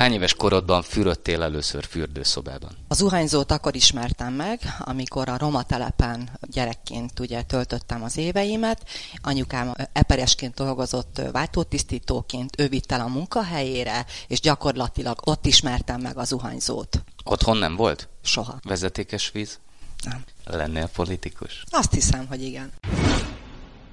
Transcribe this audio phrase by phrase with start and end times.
[0.00, 2.70] Hány éves korodban fürödtél először fürdőszobában?
[2.88, 8.88] A zuhanyzót akkor ismertem meg, amikor a Roma telepen gyerekként ugye töltöttem az éveimet.
[9.22, 16.24] Anyukám eperesként dolgozott váltótisztítóként, ő vitt el a munkahelyére, és gyakorlatilag ott ismertem meg a
[16.24, 17.02] zuhanyzót.
[17.24, 18.08] Otthon nem volt?
[18.22, 18.58] Soha.
[18.62, 19.58] Vezetékes víz?
[20.04, 20.24] Nem.
[20.44, 21.64] Lennél politikus?
[21.70, 22.72] Azt hiszem, hogy igen.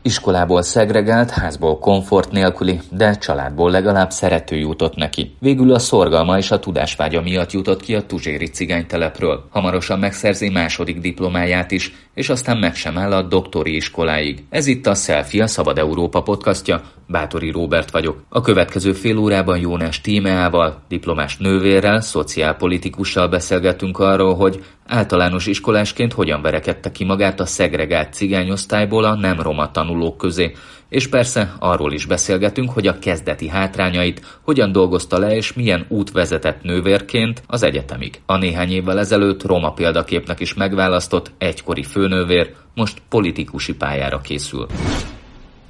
[0.08, 5.36] Iskolából szegregált, házból komfort nélküli, de családból legalább szerető jutott neki.
[5.40, 9.48] Végül a szorgalma és a tudásvágya miatt jutott ki a Tuzséri cigánytelepről.
[9.50, 14.44] Hamarosan megszerzi második diplomáját is, és aztán meg sem áll a doktori iskoláig.
[14.50, 18.24] Ez itt a Selfie, a Szabad Európa podcastja, Bátori Róbert vagyok.
[18.30, 26.42] A következő fél órában Jónás Tímeával, diplomás nővérrel, szociálpolitikussal beszélgetünk arról, hogy általános iskolásként hogyan
[26.42, 30.54] verekedte ki magát a szegregált cigányosztályból a nem roma tanulók közé,
[30.90, 36.12] és persze arról is beszélgetünk, hogy a kezdeti hátrányait hogyan dolgozta le és milyen út
[36.12, 38.22] vezetett nővérként az egyetemig.
[38.26, 44.68] A néhány évvel ezelőtt roma példaképnek is megválasztott egykori főnővér most politikusi pályára készül.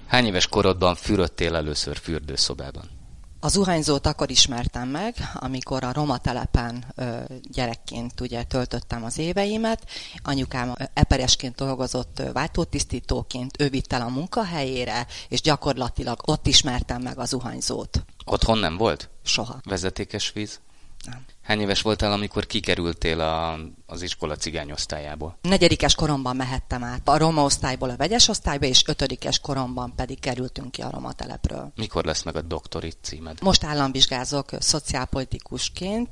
[0.07, 2.96] Hány éves korodban fürödtél először fürdőszobában?
[3.39, 6.93] A zuhányzót akkor ismertem meg, amikor a Roma telepen
[7.41, 9.89] gyerekként ugye töltöttem az éveimet.
[10.23, 17.25] Anyukám eperesként dolgozott váltótisztítóként, ő vitt el a munkahelyére, és gyakorlatilag ott ismertem meg a
[17.25, 18.05] zuhanyzót.
[18.25, 19.09] Otthon nem volt?
[19.23, 19.59] Soha.
[19.63, 20.59] Vezetékes víz?
[21.05, 21.25] Nem.
[21.47, 25.37] Hány éves voltál, amikor kikerültél a, az iskola cigányosztályából?
[25.41, 30.71] Negyedikes koromban mehettem át a roma osztályból a vegyes osztályba, és ötödikes koromban pedig kerültünk
[30.71, 31.71] ki a roma telepről.
[31.75, 33.41] Mikor lesz meg a doktori címed?
[33.41, 36.09] Most államvizsgázok szociálpolitikusként,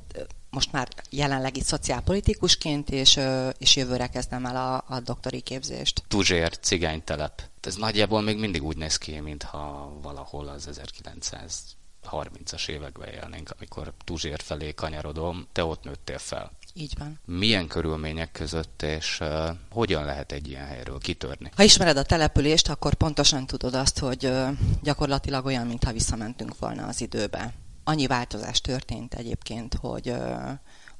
[0.50, 3.20] most már jelenlegi szociálpolitikusként, és,
[3.58, 6.02] és jövőre kezdem el a, a doktori képzést.
[6.08, 7.42] Tuzsér, cigánytelep.
[7.60, 11.75] Ez nagyjából még mindig úgy néz ki, mintha valahol az 1900
[12.12, 16.50] 30-as években élnénk, amikor Tuzsér felé kanyarodom, te ott nőttél fel.
[16.74, 17.20] Így van.
[17.24, 21.50] Milyen körülmények között, és uh, hogyan lehet egy ilyen helyről kitörni?
[21.56, 24.48] Ha ismered a települést, akkor pontosan tudod azt, hogy uh,
[24.82, 27.54] gyakorlatilag olyan, mintha visszamentünk volna az időbe.
[27.84, 30.50] Annyi változás történt egyébként, hogy uh,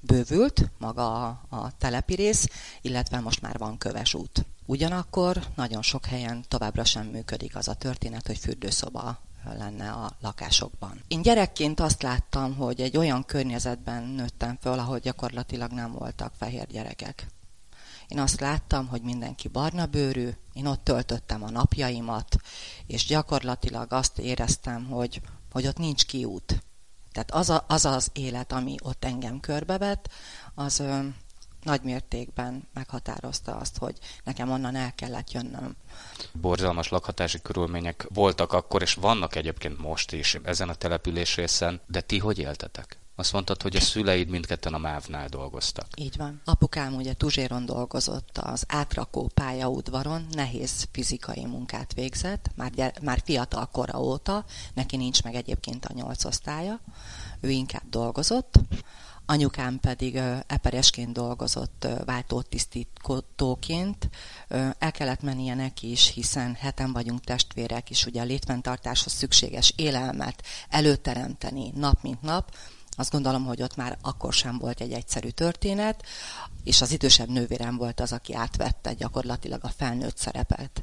[0.00, 2.48] bővült maga a, a telepi rész,
[2.80, 4.46] illetve most már van köves út.
[4.66, 11.00] Ugyanakkor nagyon sok helyen továbbra sem működik az a történet, hogy fürdőszoba lenne a lakásokban.
[11.08, 16.66] Én gyerekként azt láttam, hogy egy olyan környezetben nőttem föl, ahol gyakorlatilag nem voltak fehér
[16.66, 17.26] gyerekek.
[18.08, 22.36] Én azt láttam, hogy mindenki barna bőrű, én ott töltöttem a napjaimat,
[22.86, 25.20] és gyakorlatilag azt éreztem, hogy,
[25.52, 26.62] hogy ott nincs kiút.
[27.12, 30.10] Tehát az, a, az az élet, ami ott engem körbevet,
[30.54, 30.82] az
[31.66, 35.76] nagy mértékben meghatározta azt, hogy nekem onnan el kellett jönnöm.
[36.32, 42.18] Borzalmas lakhatási körülmények voltak akkor, és vannak egyébként most is ezen a településrészen, de ti
[42.18, 42.98] hogy éltetek?
[43.18, 45.86] Azt mondtad, hogy a szüleid mindketten a MÁV-nál dolgoztak.
[45.96, 46.40] Így van.
[46.44, 53.66] Apukám ugye Tuzséron dolgozott az átrakó pályaudvaron, nehéz fizikai munkát végzett, már, gyere, már fiatal
[53.66, 54.44] kora óta,
[54.74, 56.80] neki nincs meg egyébként a nyolc osztálya,
[57.40, 58.54] ő inkább dolgozott,
[59.26, 60.16] anyukám pedig
[60.46, 64.08] eperesként dolgozott váltótisztítóként.
[64.78, 70.42] El kellett mennie neki is, hiszen heten vagyunk testvérek, és ugye a létfenntartáshoz szükséges élelmet
[70.68, 72.54] előteremteni nap mint nap,
[72.98, 76.02] azt gondolom, hogy ott már akkor sem volt egy egyszerű történet,
[76.64, 80.82] és az idősebb nővérem volt az, aki átvette gyakorlatilag a felnőtt szerepet.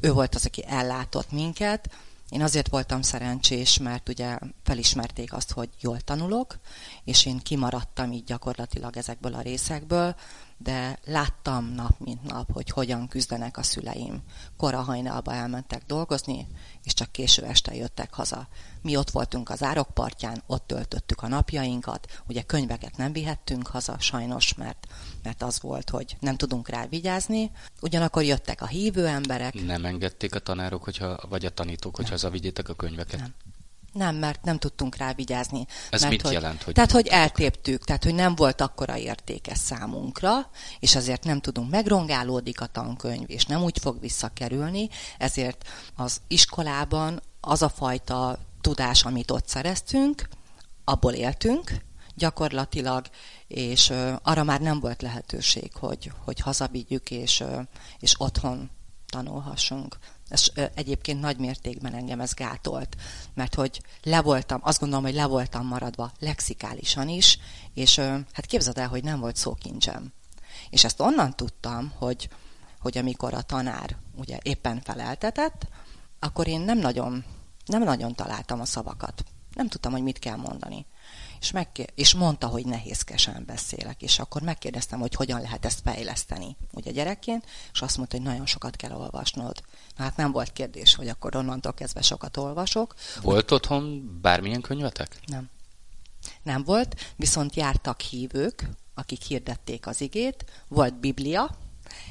[0.00, 1.90] Ő volt az, aki ellátott minket,
[2.34, 6.58] én azért voltam szerencsés, mert ugye felismerték azt, hogy jól tanulok,
[7.04, 10.16] és én kimaradtam így gyakorlatilag ezekből a részekből,
[10.64, 14.22] de láttam nap mint nap, hogy hogyan küzdenek a szüleim.
[14.56, 16.46] Kora hajnalba elmentek dolgozni,
[16.84, 18.48] és csak késő este jöttek haza.
[18.82, 24.54] Mi ott voltunk az árokpartján, ott töltöttük a napjainkat, ugye könyveket nem vihettünk haza, sajnos,
[24.54, 24.86] mert,
[25.22, 27.50] mert az volt, hogy nem tudunk rá vigyázni.
[27.80, 29.64] Ugyanakkor jöttek a hívő emberek.
[29.64, 33.20] Nem engedték a tanárok, hogyha, vagy a tanítók, hogy hazavigyétek a könyveket?
[33.20, 33.34] Nem.
[33.94, 35.66] Nem, mert nem tudtunk rá vigyázni.
[35.90, 36.62] Ez mert, mit hogy, jelent?
[36.62, 41.70] Hogy tehát, hogy eltéptük, tehát, hogy nem volt akkora értéke számunkra, és azért nem tudunk,
[41.70, 44.88] megrongálódik a tankönyv, és nem úgy fog visszakerülni,
[45.18, 50.28] ezért az iskolában az a fajta tudás, amit ott szereztünk,
[50.84, 51.72] abból éltünk,
[52.14, 53.06] gyakorlatilag,
[53.46, 57.60] és uh, arra már nem volt lehetőség, hogy, hogy hazavigyük, és, uh,
[57.98, 58.70] és otthon
[59.06, 59.98] tanulhassunk.
[60.28, 62.96] Ez egyébként nagy mértékben engem ez gátolt,
[63.34, 67.38] mert hogy le voltam, azt gondolom, hogy le voltam maradva lexikálisan is,
[67.74, 67.98] és
[68.32, 70.12] hát képzeld el, hogy nem volt szókincsem.
[70.70, 72.28] És ezt onnan tudtam, hogy,
[72.80, 75.66] hogy amikor a tanár ugye éppen feleltetett,
[76.18, 77.24] akkor én nem nagyon,
[77.66, 79.24] nem nagyon találtam a szavakat.
[79.54, 80.86] Nem tudtam, hogy mit kell mondani.
[81.44, 86.56] És, megkér- és mondta, hogy nehézkesen beszélek, és akkor megkérdeztem, hogy hogyan lehet ezt fejleszteni,
[86.72, 89.62] ugye gyerekként, és azt mondta, hogy nagyon sokat kell olvasnod.
[89.96, 92.94] Na, hát nem volt kérdés, hogy akkor onnantól kezdve sokat olvasok.
[93.22, 95.16] Volt otthon bármilyen könyvetek?
[95.26, 95.50] Nem.
[96.42, 101.50] Nem volt, viszont jártak hívők, akik hirdették az igét, volt Biblia,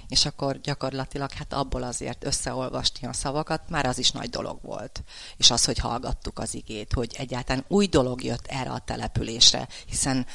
[0.08, 5.04] és akkor gyakorlatilag hát abból azért összeolvasni a szavakat, már az is nagy dolog volt.
[5.38, 10.26] És az, hogy hallgattuk az igét, hogy egyáltalán új dolog jött erre a településre, hiszen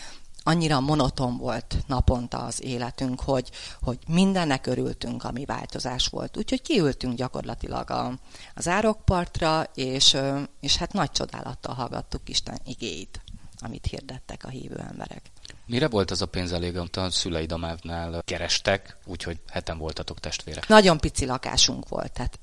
[0.49, 3.51] annyira monoton volt naponta az életünk, hogy,
[3.81, 6.37] hogy mindennek örültünk, ami változás volt.
[6.37, 8.13] Úgyhogy kiültünk gyakorlatilag a,
[8.55, 10.17] az árokpartra, és,
[10.61, 13.21] és hát nagy csodálattal hallgattuk Isten igéit,
[13.61, 15.31] amit hirdettek a hívő emberek.
[15.69, 20.21] Mire volt az a pénz elég, amit a szüleid a mávnál kerestek, úgyhogy heten voltatok
[20.21, 20.69] testvérek?
[20.69, 22.39] Nagyon pici lakásunk volt, tehát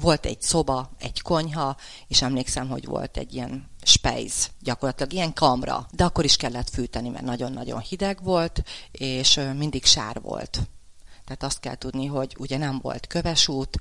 [0.00, 1.76] volt egy szoba, egy konyha,
[2.08, 7.08] és emlékszem, hogy volt egy ilyen spejz, gyakorlatilag ilyen kamra, de akkor is kellett fűteni,
[7.08, 10.58] mert nagyon-nagyon hideg volt, és mindig sár volt.
[11.24, 13.78] Tehát azt kell tudni, hogy ugye nem volt kövesút,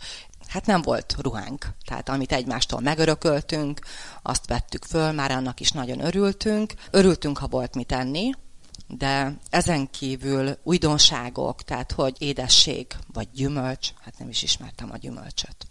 [0.47, 1.67] hát nem volt ruhánk.
[1.85, 3.79] Tehát amit egymástól megörököltünk,
[4.21, 6.73] azt vettük föl, már annak is nagyon örültünk.
[6.91, 8.31] Örültünk, ha volt mit enni,
[8.87, 15.67] de ezen kívül újdonságok, tehát hogy édesség vagy gyümölcs, hát nem is ismertem a gyümölcsöt.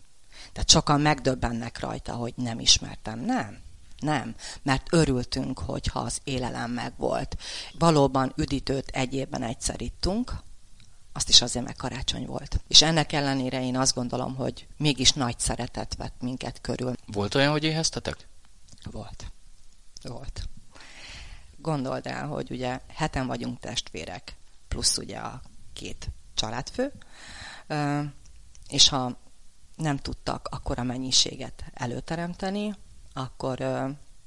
[0.52, 3.20] Tehát sokan megdöbbennek rajta, hogy nem ismertem.
[3.20, 3.64] Nem.
[4.00, 7.36] Nem, mert örültünk, hogyha az élelem megvolt.
[7.78, 10.32] Valóban üdítőt egy évben egyszer ittunk,
[11.12, 12.60] azt is azért meg karácsony volt.
[12.68, 16.92] És ennek ellenére én azt gondolom, hogy mégis nagy szeretet vett minket körül.
[17.06, 18.28] Volt olyan, hogy éheztetek?
[18.90, 19.32] Volt.
[20.02, 20.48] Volt
[21.66, 24.36] gondold el, hogy ugye heten vagyunk testvérek,
[24.68, 25.40] plusz ugye a
[25.72, 26.92] két családfő,
[28.68, 29.16] és ha
[29.76, 32.74] nem tudtak akkora mennyiséget előteremteni,
[33.12, 33.60] akkor,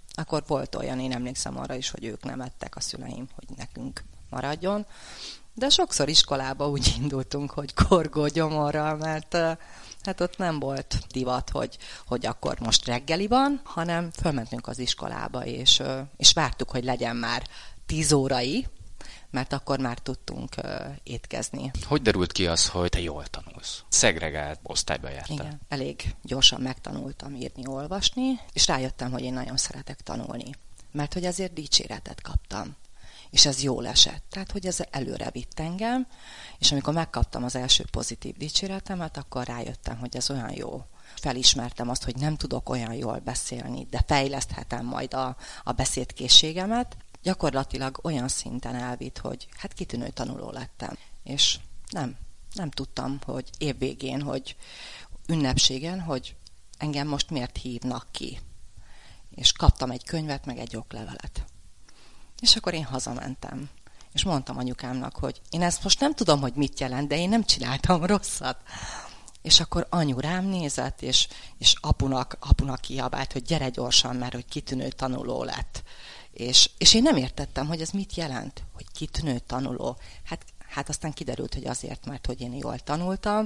[0.09, 4.03] akkor volt olyan, én emlékszem arra is, hogy ők nem ettek a szüleim, hogy nekünk
[4.29, 4.85] maradjon.
[5.53, 9.37] De sokszor iskolába úgy indultunk, hogy korgó gyomorral, mert
[10.03, 15.45] hát ott nem volt divat, hogy, hogy akkor most reggeli van, hanem fölmentünk az iskolába,
[15.45, 15.81] és,
[16.17, 17.43] és vártuk, hogy legyen már
[17.85, 18.67] tíz órai,
[19.31, 20.71] mert akkor már tudtunk uh,
[21.03, 21.71] étkezni.
[21.87, 23.83] Hogy derült ki az, hogy te jól tanulsz?
[23.87, 25.37] Szegregált osztályba jártál.
[25.37, 30.51] Igen, elég gyorsan megtanultam írni, olvasni, és rájöttem, hogy én nagyon szeretek tanulni.
[30.91, 32.75] Mert hogy azért dicséretet kaptam
[33.29, 34.23] és ez jól esett.
[34.29, 36.07] Tehát, hogy ez előre vitt engem,
[36.57, 40.85] és amikor megkaptam az első pozitív dicséretemet, akkor rájöttem, hogy ez olyan jó.
[41.15, 46.97] Felismertem azt, hogy nem tudok olyan jól beszélni, de fejleszthetem majd a, a beszédkészségemet.
[47.23, 50.97] Gyakorlatilag olyan szinten elvitt, hogy hát kitűnő tanuló lettem.
[51.23, 51.59] És
[51.89, 52.15] nem,
[52.53, 54.55] nem tudtam, hogy évvégén, hogy
[55.27, 56.35] ünnepségen, hogy
[56.77, 58.39] engem most miért hívnak ki.
[59.35, 61.45] És kaptam egy könyvet, meg egy oklevelet.
[62.39, 63.69] És akkor én hazamentem.
[64.13, 67.43] És mondtam anyukámnak, hogy én ezt most nem tudom, hogy mit jelent, de én nem
[67.43, 68.57] csináltam rosszat.
[69.41, 71.27] És akkor anyu rám nézett, és,
[71.57, 75.83] és apunak, apunak kiabált, hogy gyere gyorsan, mert hogy kitűnő tanuló lett.
[76.31, 79.97] És, és én nem értettem, hogy ez mit jelent, hogy kitűnő tanuló.
[80.23, 83.45] Hát, hát aztán kiderült, hogy azért, mert hogy én jól tanultam.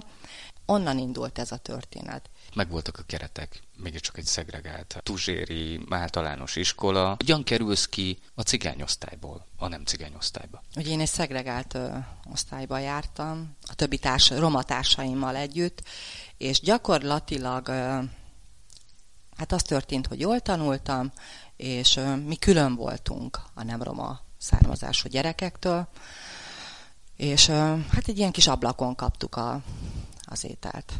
[0.66, 7.16] Onnan indult ez a történet megvoltak a keretek, mégiscsak egy szegregált tuzséri általános iskola.
[7.18, 10.63] Hogyan kerülsz ki a cigányosztályból, a nem cigányosztályba?
[10.75, 11.97] Ugye én egy szegregált ö,
[12.31, 15.83] osztályba jártam, a többi társ, roma társaimmal együtt,
[16.37, 17.99] és gyakorlatilag ö,
[19.37, 21.11] hát az történt, hogy jól tanultam,
[21.56, 25.87] és ö, mi külön voltunk a nem roma származású gyerekektől,
[27.16, 29.61] és ö, hát egy ilyen kis ablakon kaptuk a,
[30.25, 30.94] az ételt.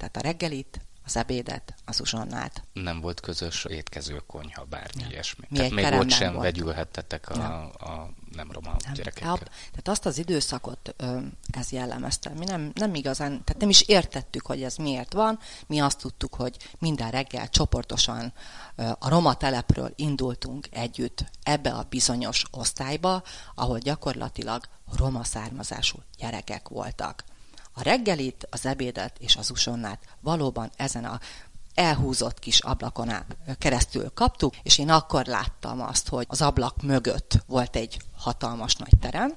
[0.00, 2.62] Tehát a reggelit, az ebédet, az uzsonnát.
[2.72, 5.10] Nem volt közös étkező konyha, bármi nem.
[5.10, 5.44] ilyesmi.
[5.48, 6.44] Mi Tehát még ott sem volt.
[6.44, 7.70] vegyülhettetek a, nem.
[7.90, 8.92] a nem roma nem.
[8.92, 9.30] gyerekekkel.
[9.30, 10.94] Ab, tehát azt az időszakot
[11.52, 12.30] ez jellemezte.
[12.30, 15.38] Mi nem, nem igazán, tehát nem is értettük, hogy ez miért van.
[15.66, 18.32] Mi azt tudtuk, hogy minden reggel csoportosan
[18.98, 23.22] a roma telepről indultunk együtt ebbe a bizonyos osztályba,
[23.54, 24.64] ahol gyakorlatilag
[24.96, 27.24] roma származású gyerekek voltak.
[27.80, 31.20] A reggelit, az ebédet és az usonnát valóban ezen a
[31.74, 33.12] elhúzott kis ablakon
[33.58, 38.92] keresztül kaptuk, és én akkor láttam azt, hogy az ablak mögött volt egy hatalmas nagy
[39.00, 39.34] terem.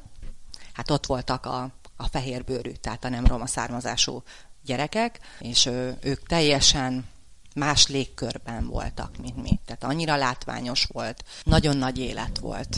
[0.73, 4.23] Hát ott voltak a, a fehérbőrű, tehát a nem roma származású
[4.65, 7.05] gyerekek, és ő, ők teljesen
[7.55, 9.59] más légkörben voltak, mint mi.
[9.65, 12.77] Tehát annyira látványos volt, nagyon nagy élet volt.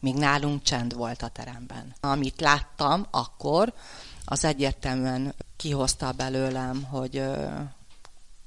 [0.00, 1.94] Míg nálunk csend volt a teremben.
[2.00, 3.72] Amit láttam akkor,
[4.30, 7.24] az egyértelműen kihozta belőlem, hogy,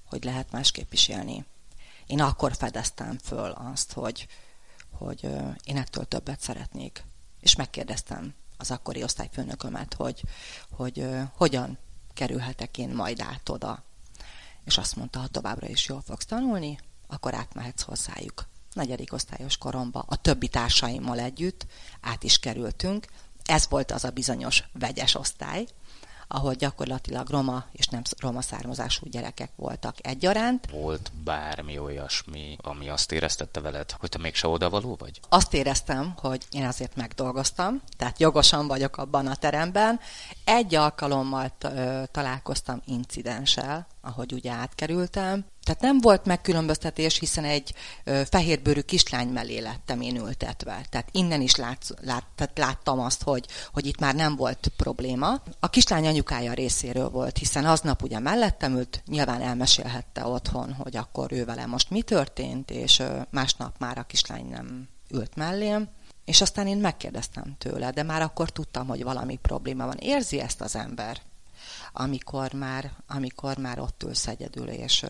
[0.05, 1.45] hogy lehet másképp is élni.
[2.07, 4.27] Én akkor fedeztem föl azt, hogy,
[4.91, 5.29] hogy
[5.63, 7.03] én ettől többet szeretnék.
[7.39, 10.23] És megkérdeztem az akkori osztályfőnökömet, hogy,
[10.71, 11.77] hogy hogyan
[12.13, 13.83] kerülhetek én majd át oda.
[14.65, 18.47] És azt mondta, ha továbbra is jól fogsz tanulni, akkor átmehetsz hozzájuk.
[18.73, 21.65] Negyedik osztályos koromba a többi társaimmal együtt
[22.01, 23.07] át is kerültünk.
[23.45, 25.65] Ez volt az a bizonyos vegyes osztály,
[26.33, 30.69] ahol gyakorlatilag roma és nem roma származású gyerekek voltak egyaránt.
[30.71, 35.19] Volt bármi olyasmi, ami azt éreztette veled, hogy te mégse odavaló vagy?
[35.29, 39.99] Azt éreztem, hogy én azért megdolgoztam, tehát jogosan vagyok abban a teremben.
[40.43, 41.51] Egy alkalommal
[42.11, 45.45] találkoztam incidenssel, ahogy ugye átkerültem.
[45.71, 47.73] Tehát nem volt megkülönböztetés, hiszen egy
[48.29, 50.85] fehérbőrű kislány mellé lettem én ültetve.
[50.89, 55.41] Tehát innen is lát, lát, tehát láttam azt, hogy, hogy itt már nem volt probléma.
[55.59, 61.31] A kislány anyukája részéről volt, hiszen aznap ugye mellettem ült, nyilván elmesélhette otthon, hogy akkor
[61.31, 65.89] ő vele most mi történt, és másnap már a kislány nem ült mellém.
[66.25, 69.97] És aztán én megkérdeztem tőle, de már akkor tudtam, hogy valami probléma van.
[69.97, 71.21] Érzi ezt az ember?
[71.93, 75.05] amikor már, amikor már ott ülsz egyedül, és,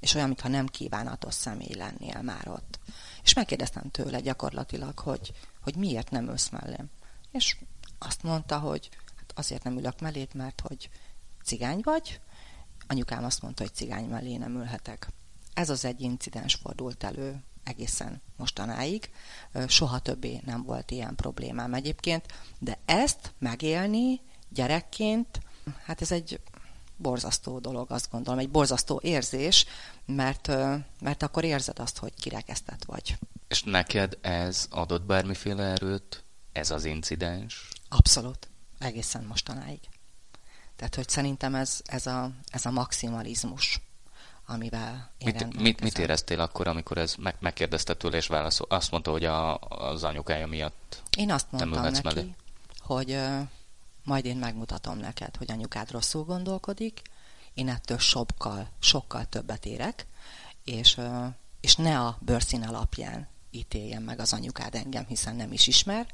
[0.00, 2.78] és olyan, mintha nem kívánatos személy lennél már ott.
[3.22, 6.90] És megkérdeztem tőle gyakorlatilag, hogy, hogy miért nem ülsz mellém.
[7.30, 7.56] És
[7.98, 10.90] azt mondta, hogy hát azért nem ülök mellét, mert hogy
[11.44, 12.20] cigány vagy.
[12.86, 15.08] Anyukám azt mondta, hogy cigány mellé nem ülhetek.
[15.54, 19.10] Ez az egy incidens fordult elő egészen mostanáig.
[19.66, 22.26] Soha többé nem volt ilyen problémám egyébként,
[22.58, 25.40] de ezt megélni gyerekként
[25.84, 26.40] hát ez egy
[26.98, 29.66] borzasztó dolog, azt gondolom, egy borzasztó érzés,
[30.06, 30.46] mert,
[31.00, 33.18] mert akkor érzed azt, hogy kirekesztett vagy.
[33.48, 37.68] És neked ez adott bármiféle erőt, ez az incidens?
[37.88, 39.80] Abszolút, egészen mostanáig.
[40.76, 43.80] Tehát, hogy szerintem ez, ez, a, ez a maximalizmus,
[44.46, 48.66] amivel én mit, mit, mit éreztél akkor, amikor ez meg, megkérdezte tőle, és válaszol?
[48.70, 52.34] Azt mondta, hogy a, az anyukája miatt Én azt mondtam neki, mellé.
[52.78, 53.18] hogy
[54.08, 57.02] majd én megmutatom neked, hogy anyukád rosszul gondolkodik,
[57.54, 60.06] én ettől sokkal, sokkal többet érek,
[60.64, 61.00] és,
[61.60, 66.06] és ne a bőrszín alapján ítéljen meg az anyukád engem, hiszen nem is ismer,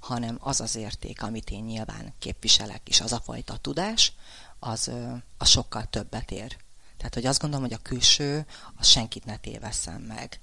[0.00, 4.12] hanem az az érték, amit én nyilván képviselek, és az a fajta tudás,
[4.58, 4.90] az,
[5.38, 6.56] az sokkal többet ér.
[6.96, 10.40] Tehát, hogy azt gondolom, hogy a külső, az senkit ne tévesszem meg.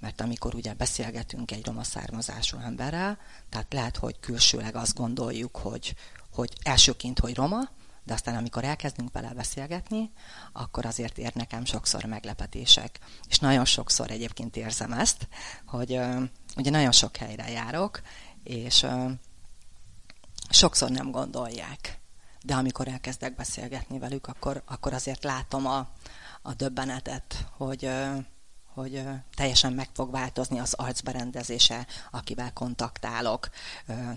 [0.00, 5.94] Mert amikor ugye beszélgetünk egy roma származású emberrel, tehát lehet, hogy külsőleg azt gondoljuk, hogy,
[6.32, 7.60] hogy elsőként, hogy roma,
[8.04, 10.10] de aztán amikor elkezdünk vele beszélgetni,
[10.52, 12.98] akkor azért ér nekem sokszor meglepetések.
[13.28, 15.28] És nagyon sokszor egyébként érzem ezt,
[15.66, 16.22] hogy uh,
[16.56, 18.00] ugye nagyon sok helyre járok,
[18.42, 19.10] és uh,
[20.50, 22.00] sokszor nem gondolják.
[22.42, 25.88] De amikor elkezdek beszélgetni velük, akkor, akkor azért látom a,
[26.42, 28.24] a döbbenetet, hogy uh,
[28.74, 29.02] hogy
[29.34, 33.48] teljesen meg fog változni az arcberendezése, akivel kontaktálok,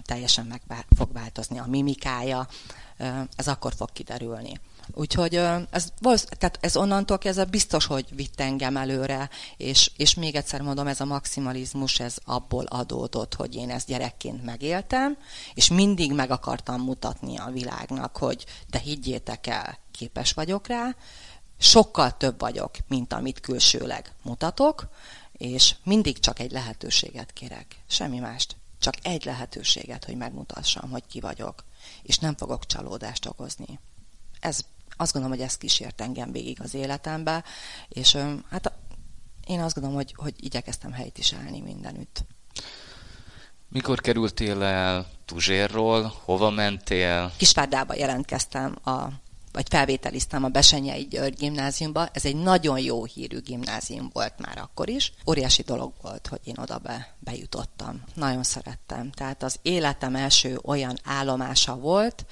[0.01, 2.47] teljesen meg fog változni a mimikája,
[3.35, 4.59] ez akkor fog kiderülni.
[4.91, 5.35] Úgyhogy
[5.69, 10.87] ez, tehát ez onnantól kezdve biztos, hogy vitt engem előre, és, és még egyszer mondom,
[10.87, 15.17] ez a maximalizmus, ez abból adódott, hogy én ezt gyerekként megéltem,
[15.53, 20.95] és mindig meg akartam mutatni a világnak, hogy de higgyétek el, képes vagyok rá,
[21.57, 24.87] sokkal több vagyok, mint amit külsőleg mutatok,
[25.31, 28.55] és mindig csak egy lehetőséget kérek, semmi mást.
[28.79, 31.63] Csak egy lehetőséget, hogy megmutassam, hogy ki vagyok,
[32.01, 33.79] és nem fogok csalódást okozni.
[34.39, 34.59] Ez,
[34.97, 37.43] azt gondolom, hogy ez kísért engem végig az életembe,
[37.87, 38.17] és
[38.49, 38.71] hát
[39.47, 42.23] én azt gondolom, hogy, hogy igyekeztem helyt is állni mindenütt.
[43.67, 46.13] Mikor kerültél el Tuzsérról?
[46.23, 47.33] Hova mentél?
[47.37, 49.07] Kisvárdába jelentkeztem a
[49.53, 52.07] vagy felvételiztem a Besenyei György gimnáziumba.
[52.11, 55.13] Ez egy nagyon jó hírű gimnázium volt már akkor is.
[55.27, 58.03] Óriási dolog volt, hogy én oda be, bejutottam.
[58.13, 59.11] Nagyon szerettem.
[59.11, 62.25] Tehát az életem első olyan állomása volt,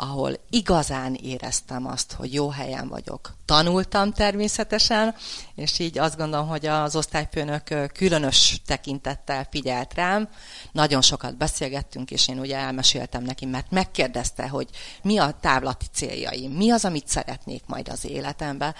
[0.00, 3.34] ahol igazán éreztem azt, hogy jó helyen vagyok.
[3.44, 5.14] Tanultam természetesen,
[5.54, 10.28] és így azt gondolom, hogy az osztályfőnök különös tekintettel figyelt rám.
[10.72, 14.68] Nagyon sokat beszélgettünk, és én ugye elmeséltem neki, mert megkérdezte, hogy
[15.02, 18.74] mi a távlati céljaim, mi az, amit szeretnék majd az életemben.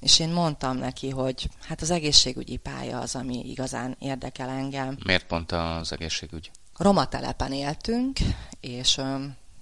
[0.00, 4.98] És én mondtam neki, hogy hát az egészségügyi pálya az, ami igazán érdekel engem.
[5.04, 6.50] Miért pont az egészségügy?
[6.76, 8.18] Roma telepen éltünk,
[8.60, 9.00] és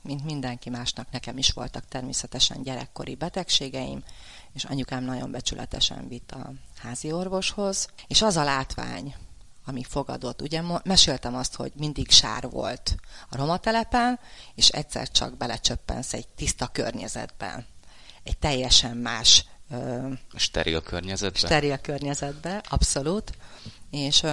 [0.08, 4.02] mint mindenki másnak, nekem is voltak természetesen gyerekkori betegségeim,
[4.52, 9.14] és anyukám nagyon becsületesen vitt a házi orvoshoz, és az a látvány,
[9.64, 10.42] ami fogadott.
[10.42, 12.94] Ugye meséltem azt, hogy mindig sár volt
[13.28, 14.18] a romatelepen,
[14.54, 17.66] és egyszer csak belecsöppensz egy tiszta környezetben.
[18.22, 19.44] Egy teljesen más...
[20.34, 21.38] Steril környezetbe?
[21.38, 23.32] Steril környezetbe, abszolút.
[23.90, 24.24] És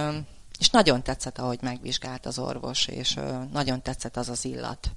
[0.58, 3.18] És nagyon tetszett, ahogy megvizsgált az orvos, és
[3.52, 4.90] nagyon tetszett az az illat,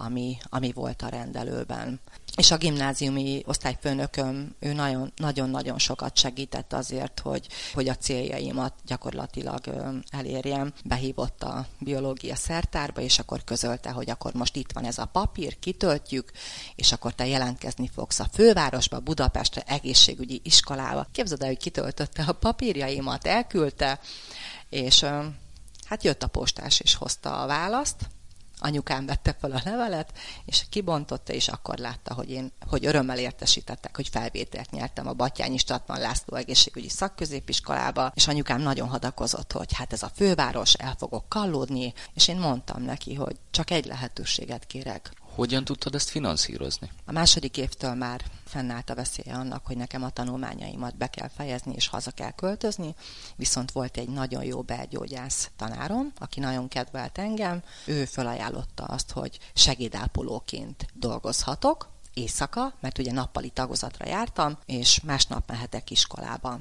[0.00, 2.00] ami, ami volt a rendelőben.
[2.36, 4.72] És a gimnáziumi osztályfőnököm, ő
[5.16, 9.60] nagyon-nagyon sokat segített azért, hogy, hogy a céljaimat gyakorlatilag
[10.10, 10.72] elérjem.
[10.84, 15.58] Behívott a biológia szertárba, és akkor közölte, hogy akkor most itt van ez a papír,
[15.58, 16.30] kitöltjük,
[16.74, 21.06] és akkor te jelentkezni fogsz a fővárosba, Budapestre, egészségügyi iskolába.
[21.12, 24.00] Képzeld el, hogy kitöltötte a papírjaimat, elküldte,
[24.68, 25.04] és
[25.84, 28.08] hát jött a postás, és hozta a választ,
[28.60, 30.12] anyukám vette fel a levelet,
[30.44, 35.58] és kibontotta, és akkor látta, hogy én, hogy örömmel értesítettek, hogy felvételt nyertem a Batyányi
[35.58, 41.28] Statman László egészségügyi szakközépiskolába, és anyukám nagyon hadakozott, hogy hát ez a főváros, el fogok
[41.28, 46.90] kallódni, és én mondtam neki, hogy csak egy lehetőséget kérek, hogyan tudtad ezt finanszírozni?
[47.04, 51.72] A második évtől már fennállt a veszélye annak, hogy nekem a tanulmányaimat be kell fejezni
[51.74, 52.94] és haza kell költözni,
[53.36, 59.38] viszont volt egy nagyon jó belgyógyász tanárom, aki nagyon kedvelt engem, ő felajánlotta azt, hogy
[59.54, 66.58] segédápolóként dolgozhatok, éjszaka, mert ugye nappali tagozatra jártam, és másnap mehetek iskolába.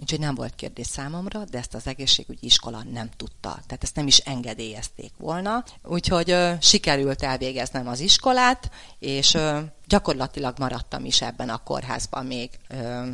[0.00, 3.58] Úgyhogy nem volt kérdés számomra, de ezt az egészségügyi iskola nem tudta.
[3.66, 5.64] Tehát ezt nem is engedélyezték volna.
[5.82, 12.50] Úgyhogy ö, sikerült elvégeznem az iskolát, és ö, gyakorlatilag maradtam is ebben a kórházban még
[12.68, 13.10] ö,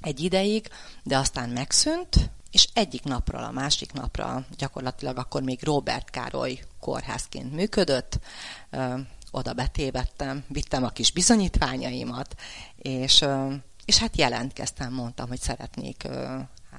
[0.00, 0.68] egy ideig,
[1.02, 7.52] de aztán megszűnt, és egyik napról a másik napra gyakorlatilag akkor még Robert Károly kórházként
[7.52, 8.18] működött,
[8.70, 8.94] ö,
[9.30, 12.34] oda betévettem, vittem a kis bizonyítványaimat,
[12.76, 13.24] és
[13.88, 16.08] és hát jelentkeztem, mondtam, hogy szeretnék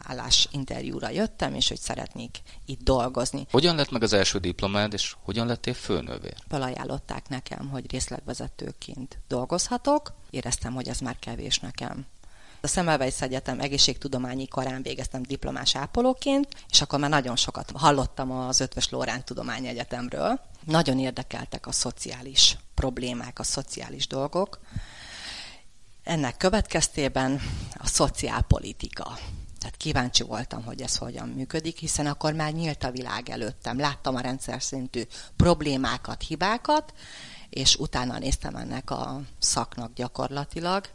[0.03, 3.47] állásinterjúra jöttem, és hogy szeretnék itt dolgozni.
[3.51, 6.35] Hogyan lett meg az első diplomád, és hogyan lettél főnövér?
[6.47, 10.13] Felajánlották nekem, hogy részletvezetőként dolgozhatok.
[10.29, 12.05] Éreztem, hogy ez már kevés nekem.
[12.61, 18.59] A Szemelweis Egyetem egészségtudományi karán végeztem diplomás ápolóként, és akkor már nagyon sokat hallottam az
[18.59, 20.41] Ötvös Lórán Tudományi Egyetemről.
[20.65, 24.59] Nagyon érdekeltek a szociális problémák, a szociális dolgok.
[26.03, 27.41] Ennek következtében
[27.73, 29.17] a szociálpolitika.
[29.59, 33.79] Tehát kíváncsi voltam, hogy ez hogyan működik, hiszen akkor már nyílt a világ előttem.
[33.79, 35.03] Láttam a rendszer szintű
[35.35, 36.93] problémákat, hibákat,
[37.49, 40.85] és utána néztem ennek a szaknak gyakorlatilag,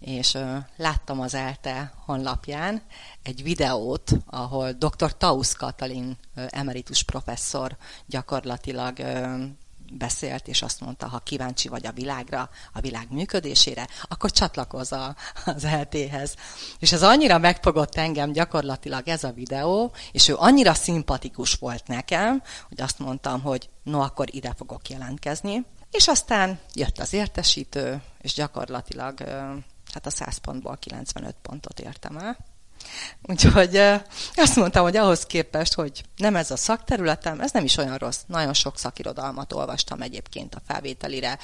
[0.00, 2.82] és uh, láttam az ELTE honlapján
[3.22, 5.16] egy videót, ahol dr.
[5.16, 8.98] Tausz Katalin, emeritus professzor gyakorlatilag
[9.90, 14.92] beszélt, és azt mondta, ha kíváncsi vagy a világra, a világ működésére, akkor csatlakozz
[15.44, 16.34] az LT-hez.
[16.78, 22.42] És ez annyira megfogott engem gyakorlatilag ez a videó, és ő annyira szimpatikus volt nekem,
[22.68, 25.66] hogy azt mondtam, hogy no, akkor ide fogok jelentkezni.
[25.90, 29.18] És aztán jött az értesítő, és gyakorlatilag
[29.92, 32.36] hát a 100 pontból 95 pontot értem el.
[33.22, 33.76] Úgyhogy
[34.34, 38.20] azt mondtam, hogy ahhoz képest, hogy nem ez a szakterületem, ez nem is olyan rossz.
[38.26, 41.38] Nagyon sok szakirodalmat olvastam egyébként a felvételire,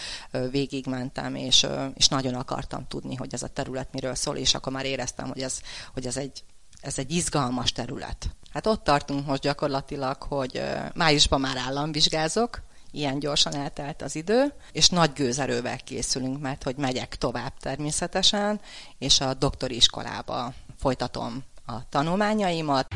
[0.51, 4.85] végigmentem, és, és nagyon akartam tudni, hogy ez a terület miről szól, és akkor már
[4.85, 5.61] éreztem, hogy ez,
[5.93, 6.45] hogy ez egy
[6.81, 8.29] ez egy izgalmas terület.
[8.53, 10.63] Hát ott tartunk most gyakorlatilag, hogy
[10.95, 17.17] májusban már államvizsgázok, ilyen gyorsan eltelt az idő, és nagy gőzerővel készülünk, mert hogy megyek
[17.17, 18.61] tovább természetesen,
[18.99, 20.55] és a doktori iskolába
[20.87, 22.87] folytatom a tanulmányaimat.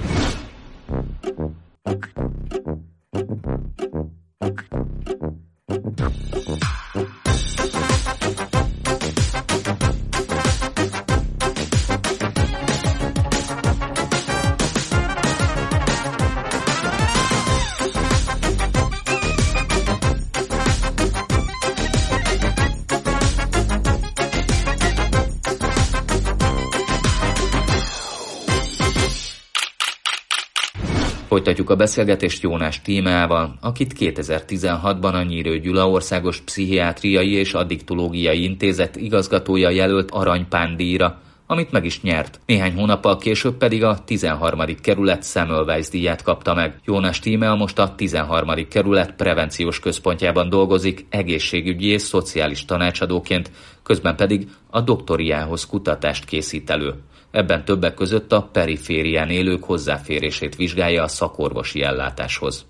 [31.40, 38.96] Folytatjuk a beszélgetést Jónás Tímával, akit 2016-ban a Nyírő Gyula Országos Pszichiátriai és Addiktológiai Intézet
[38.96, 42.40] igazgatója jelölt aranypándíjra, amit meg is nyert.
[42.46, 44.60] Néhány hónappal később pedig a 13.
[44.82, 46.80] kerület Semmelweis díját kapta meg.
[46.84, 48.68] Jónás Tímea most a 13.
[48.68, 53.50] kerület prevenciós központjában dolgozik egészségügyi és szociális tanácsadóként,
[53.82, 56.94] közben pedig a doktoriához kutatást készít elő.
[57.30, 62.64] Ebben többek között a periférián élők hozzáférését vizsgálja a szakorvosi ellátáshoz.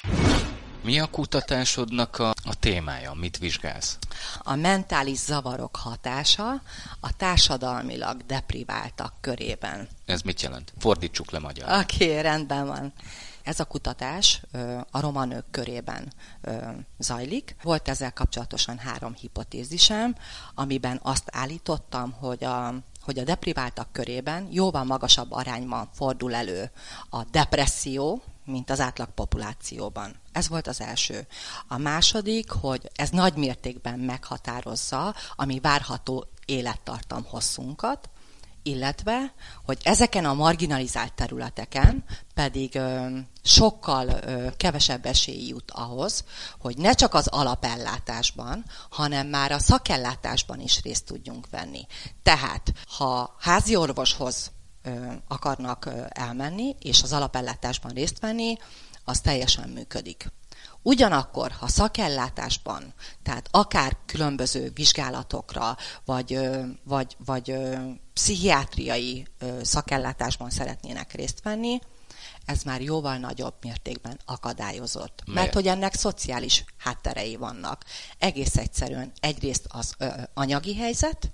[0.84, 3.12] Mi a kutatásodnak a, a témája?
[3.12, 3.98] Mit vizsgálsz?
[4.38, 6.62] A mentális zavarok hatása
[7.00, 9.88] a társadalmilag depriváltak körében.
[10.06, 10.72] Ez mit jelent?
[10.78, 11.80] Fordítsuk le magyar.
[11.80, 12.92] Oké, okay, rendben van.
[13.42, 14.42] Ez a kutatás
[14.90, 16.12] a roma nők körében
[16.98, 17.56] zajlik.
[17.62, 20.14] Volt ezzel kapcsolatosan három hipotézisem,
[20.54, 22.74] amiben azt állítottam, hogy a
[23.10, 26.70] hogy a depriváltak körében jóval magasabb arányban fordul elő
[27.08, 30.14] a depresszió, mint az átlag populációban.
[30.32, 31.26] Ez volt az első.
[31.68, 38.08] A második, hogy ez nagy mértékben meghatározza a mi várható élettartam hosszunkat,
[38.62, 43.06] illetve, hogy ezeken a marginalizált területeken pedig ö,
[43.42, 46.24] sokkal ö, kevesebb esély jut ahhoz,
[46.58, 51.86] hogy ne csak az alapellátásban, hanem már a szakellátásban is részt tudjunk venni.
[52.22, 54.50] Tehát, ha házi orvoshoz
[54.82, 58.56] ö, akarnak ö, elmenni, és az alapellátásban részt venni,
[59.04, 60.26] az teljesen működik.
[60.82, 66.38] Ugyanakkor, ha szakellátásban, tehát akár különböző vizsgálatokra, vagy,
[66.84, 67.54] vagy, vagy
[68.12, 69.26] pszichiátriai
[69.62, 71.78] szakellátásban szeretnének részt venni,
[72.44, 75.22] ez már jóval nagyobb mértékben akadályozott.
[75.24, 75.40] Miért?
[75.40, 77.84] Mert hogy ennek szociális hátterei vannak.
[78.18, 81.30] Egész egyszerűen egyrészt az ö, anyagi helyzet,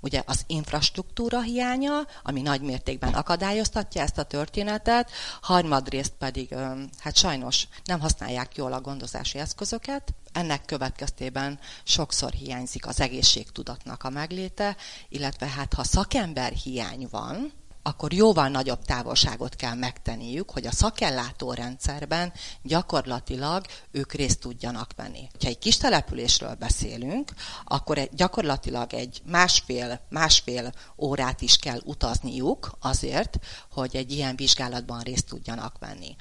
[0.00, 6.54] Ugye az infrastruktúra hiánya, ami nagy mértékben akadályoztatja ezt a történetet, harmadrészt pedig,
[6.98, 14.10] hát sajnos nem használják jól a gondozási eszközöket, ennek következtében sokszor hiányzik az egészségtudatnak a
[14.10, 14.76] megléte,
[15.08, 17.52] illetve hát ha szakember hiány van,
[17.86, 25.28] akkor jóval nagyobb távolságot kell megtenniük, hogy a szakellátó rendszerben gyakorlatilag ők részt tudjanak venni.
[25.40, 27.32] Ha egy kis településről beszélünk,
[27.64, 33.38] akkor gyakorlatilag egy másfél, másfél órát is kell utazniuk azért,
[33.70, 36.16] hogy egy ilyen vizsgálatban részt tudjanak venni.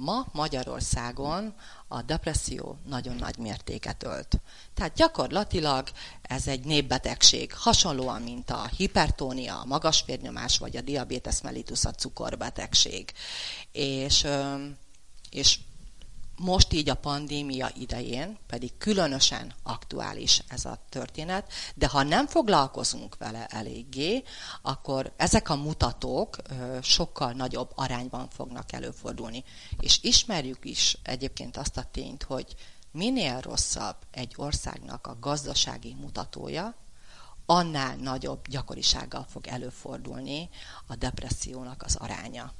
[0.00, 1.54] Ma Magyarországon
[1.88, 4.40] a depresszió nagyon nagy mértéket ölt.
[4.74, 5.88] Tehát gyakorlatilag
[6.22, 11.90] ez egy népbetegség, hasonlóan, mint a hipertónia, a magas vérnyomás, vagy a diabetes mellitus, a
[11.90, 13.12] cukorbetegség.
[13.72, 14.26] És,
[15.30, 15.58] és
[16.40, 23.16] most így a pandémia idején pedig különösen aktuális ez a történet, de ha nem foglalkozunk
[23.18, 24.22] vele eléggé,
[24.62, 26.36] akkor ezek a mutatók
[26.82, 29.44] sokkal nagyobb arányban fognak előfordulni.
[29.80, 32.54] És ismerjük is egyébként azt a tényt, hogy
[32.90, 36.74] minél rosszabb egy országnak a gazdasági mutatója,
[37.50, 40.48] annál nagyobb gyakorisággal fog előfordulni
[40.86, 42.52] a depressziónak az aránya.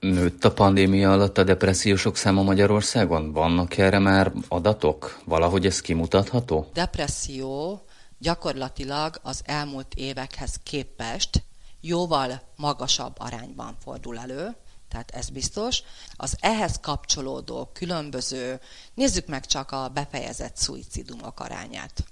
[0.00, 3.32] Nőtt a pandémia alatt a depressziósok száma Magyarországon?
[3.32, 5.22] Vannak erre már adatok?
[5.24, 6.70] Valahogy ez kimutatható?
[6.72, 7.80] Depresszió
[8.18, 11.42] gyakorlatilag az elmúlt évekhez képest
[11.80, 14.56] jóval magasabb arányban fordul elő,
[14.88, 15.82] tehát ez biztos.
[16.16, 18.60] Az ehhez kapcsolódó különböző,
[18.94, 22.04] nézzük meg csak a befejezett szuicidumok arányát.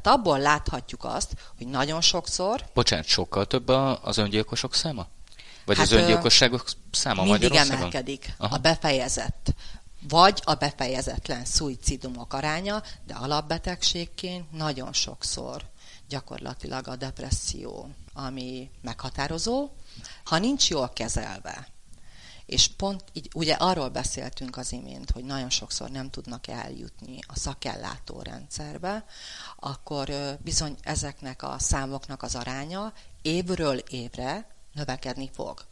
[0.00, 2.64] Tehát abból láthatjuk azt, hogy nagyon sokszor...
[2.74, 3.68] Bocsánat, sokkal több
[4.02, 5.06] az öngyilkosok száma?
[5.64, 7.76] Vagy hát, az öngyilkosságok száma mindig Magyarországon?
[7.78, 8.54] emelkedik Aha.
[8.54, 9.54] a befejezett,
[10.08, 15.62] vagy a befejezetlen szuicidumok aránya, de alapbetegségként nagyon sokszor
[16.08, 19.68] gyakorlatilag a depresszió, ami meghatározó,
[20.24, 21.68] ha nincs jól kezelve,
[22.46, 27.38] és pont így, ugye arról beszéltünk az imént, hogy nagyon sokszor nem tudnak eljutni a
[27.38, 29.04] szakellátó rendszerbe,
[29.56, 35.64] akkor bizony ezeknek a számoknak az aránya évről évre növekedni fog.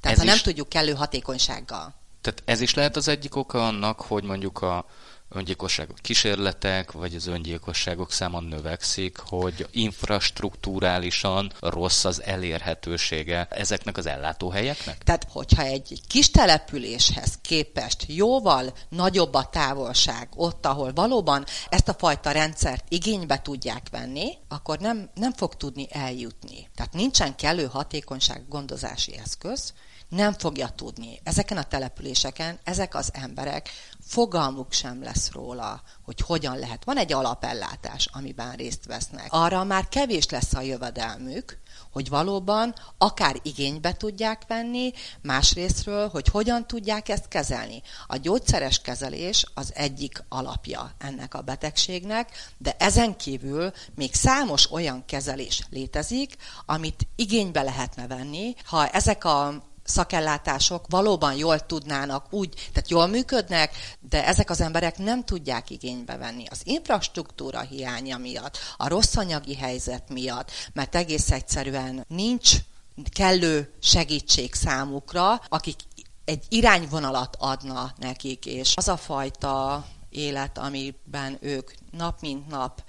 [0.00, 1.94] Tehát ez ha is, nem tudjuk kellő hatékonysággal.
[2.20, 4.86] Tehát ez is lehet az egyik oka annak, hogy mondjuk a
[5.30, 14.98] öngyilkosságok kísérletek, vagy az öngyilkosságok száma növekszik, hogy infrastruktúrálisan rossz az elérhetősége ezeknek az ellátóhelyeknek?
[14.98, 21.94] Tehát, hogyha egy kis településhez képest jóval nagyobb a távolság ott, ahol valóban ezt a
[21.94, 26.68] fajta rendszert igénybe tudják venni, akkor nem, nem fog tudni eljutni.
[26.74, 29.72] Tehát nincsen kellő hatékonyság gondozási eszköz,
[30.10, 31.20] nem fogja tudni.
[31.24, 33.70] Ezeken a településeken ezek az emberek
[34.00, 36.84] fogalmuk sem lesz róla, hogy hogyan lehet.
[36.84, 39.26] Van egy alapellátás, amiben részt vesznek.
[39.28, 41.58] Arra már kevés lesz a jövedelmük,
[41.92, 44.92] hogy valóban akár igénybe tudják venni,
[45.22, 47.82] másrésztről, hogy hogyan tudják ezt kezelni.
[48.06, 55.04] A gyógyszeres kezelés az egyik alapja ennek a betegségnek, de ezen kívül még számos olyan
[55.04, 62.90] kezelés létezik, amit igénybe lehetne venni, ha ezek a szakellátások valóban jól tudnának úgy, tehát
[62.90, 66.44] jól működnek, de ezek az emberek nem tudják igénybe venni.
[66.50, 72.56] Az infrastruktúra hiánya miatt, a rossz anyagi helyzet miatt, mert egész egyszerűen nincs
[73.12, 75.80] kellő segítség számukra, akik
[76.24, 82.82] egy irányvonalat adna nekik, és az a fajta élet, amiben ők nap mint nap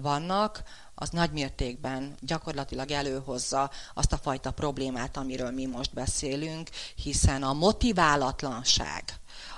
[0.00, 0.62] vannak,
[0.94, 7.52] az nagy mértékben gyakorlatilag előhozza azt a fajta problémát, amiről mi most beszélünk, hiszen a
[7.52, 9.02] motiválatlanság,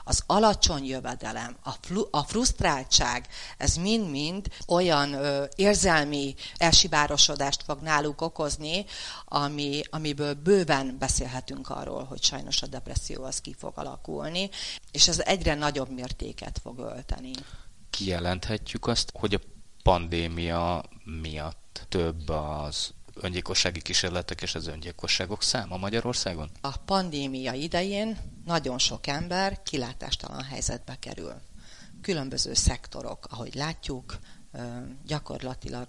[0.04, 8.20] az alacsony jövedelem, a, flu- a frusztráltság, ez mind-mind olyan ö, érzelmi elsibárosodást fog náluk
[8.20, 8.84] okozni,
[9.24, 14.50] ami, amiből bőven beszélhetünk arról, hogy sajnos a depresszió az ki fog alakulni,
[14.90, 17.30] és ez egyre nagyobb mértéket fog ölteni.
[17.90, 19.40] Kijelenthetjük azt, hogy a
[19.84, 26.50] pandémia miatt több az öngyilkossági kísérletek és az öngyilkosságok száma Magyarországon?
[26.60, 31.34] A pandémia idején nagyon sok ember kilátástalan helyzetbe kerül.
[32.00, 34.18] Különböző szektorok, ahogy látjuk,
[35.06, 35.88] gyakorlatilag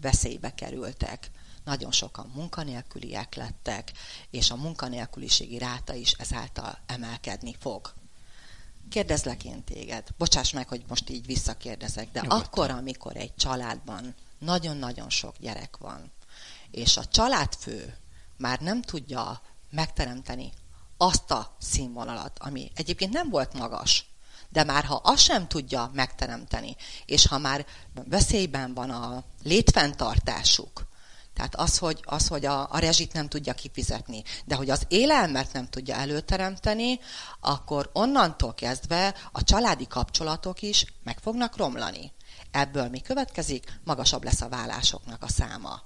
[0.00, 1.30] veszélybe kerültek.
[1.64, 3.92] Nagyon sokan munkanélküliek lettek,
[4.30, 7.92] és a munkanélküliségi ráta is ezáltal emelkedni fog.
[8.90, 10.08] Kérdezlek én téged.
[10.18, 12.46] Bocsáss meg, hogy most így visszakérdezek, de Nyugodtan.
[12.46, 16.12] akkor, amikor egy családban nagyon-nagyon sok gyerek van,
[16.70, 17.96] és a családfő
[18.36, 20.52] már nem tudja megteremteni
[20.96, 24.06] azt a színvonalat, ami egyébként nem volt magas,
[24.48, 27.66] de már ha azt sem tudja megteremteni, és ha már
[28.04, 30.86] veszélyben van a létfenntartásuk,
[31.38, 35.52] tehát az, hogy, az, hogy a, a rezsit nem tudja kifizetni, de hogy az élelmet
[35.52, 37.00] nem tudja előteremteni,
[37.40, 42.12] akkor onnantól kezdve a családi kapcsolatok is meg fognak romlani.
[42.50, 43.80] Ebből mi következik?
[43.84, 45.82] Magasabb lesz a vállásoknak a száma.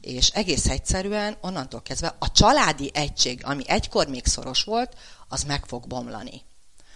[0.00, 4.96] És egész egyszerűen onnantól kezdve a családi egység, ami egykor még szoros volt,
[5.28, 6.42] az meg fog bomlani.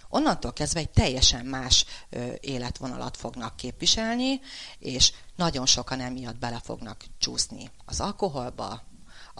[0.09, 4.39] Onnantól kezdve egy teljesen más ö, életvonalat fognak képviselni,
[4.79, 8.85] és nagyon sokan emiatt bele fognak csúszni az alkoholba,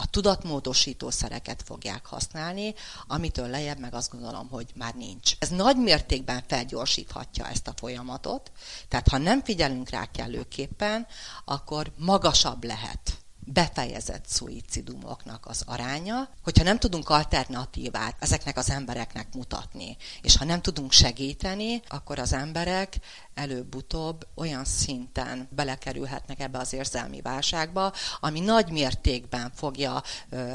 [0.00, 2.74] a tudatmódosító szereket fogják használni,
[3.06, 5.32] amitől lejjebb meg azt gondolom, hogy már nincs.
[5.38, 8.52] Ez nagy mértékben felgyorsíthatja ezt a folyamatot,
[8.88, 11.06] tehát ha nem figyelünk rá kellőképpen,
[11.44, 13.17] akkor magasabb lehet
[13.52, 20.60] befejezett szuicidumoknak az aránya, hogyha nem tudunk alternatívát ezeknek az embereknek mutatni, és ha nem
[20.60, 22.98] tudunk segíteni, akkor az emberek
[23.34, 30.02] előbb-utóbb olyan szinten belekerülhetnek ebbe az érzelmi válságba, ami nagy mértékben fogja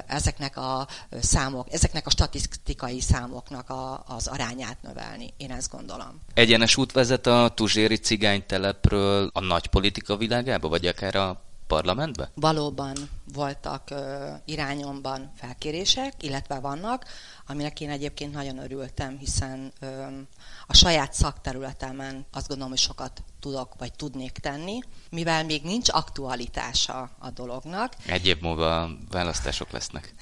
[0.08, 0.88] ezeknek a
[1.22, 5.34] számok, ezeknek a statisztikai számoknak a, az arányát növelni.
[5.38, 6.22] Én ezt gondolom.
[6.34, 11.42] Egyenes út vezet a Tuzséri cigánytelepről a nagy politika világába, vagy akár a
[11.74, 12.32] parlamentbe?
[12.36, 12.96] Valóban
[13.34, 17.06] voltak ö, irányomban felkérések, illetve vannak,
[17.48, 20.06] aminek én egyébként nagyon örültem, hiszen ö,
[20.68, 27.10] a saját szakterületemen azt gondolom, hogy sokat tudok, vagy tudnék tenni, mivel még nincs aktualitása
[27.20, 27.94] a dolognak.
[28.06, 30.14] Egy év múlva választások lesznek.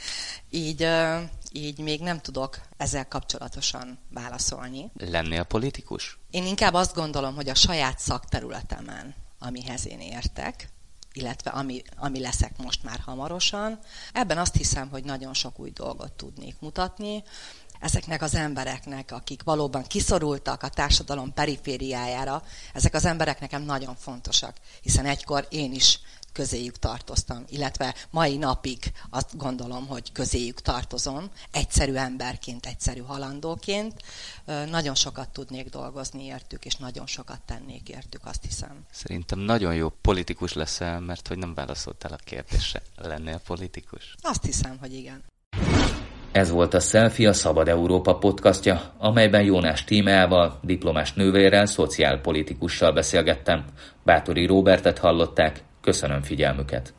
[0.50, 1.20] Így, ö,
[1.52, 4.92] így még nem tudok ezzel kapcsolatosan válaszolni.
[4.98, 6.20] Lennél politikus?
[6.30, 10.70] Én inkább azt gondolom, hogy a saját szakterületemen, amihez én értek,
[11.14, 13.80] illetve ami, ami leszek most már hamarosan.
[14.14, 17.24] Ebben azt hiszem, hogy nagyon sok új dolgot tudnék mutatni.
[17.80, 22.44] Ezeknek az embereknek, akik valóban kiszorultak a társadalom perifériájára,
[22.74, 26.00] ezek az emberek nekem nagyon fontosak, hiszen egykor én is
[26.34, 28.78] közéjük tartoztam, illetve mai napig
[29.10, 33.94] azt gondolom, hogy közéjük tartozom, egyszerű emberként, egyszerű halandóként.
[34.70, 38.86] Nagyon sokat tudnék dolgozni értük, és nagyon sokat tennék értük, azt hiszem.
[38.92, 42.82] Szerintem nagyon jó politikus leszel, mert hogy nem válaszoltál a kérdésre.
[42.96, 44.16] Lennél politikus?
[44.22, 45.24] Azt hiszem, hogy igen.
[46.32, 53.66] Ez volt a Selfie a Szabad Európa podcastja, amelyben Jónás Tímeával, diplomás nővérrel, szociálpolitikussal beszélgettem.
[54.04, 56.90] Bátori Róbertet hallották, Köszönöm figyelmüket!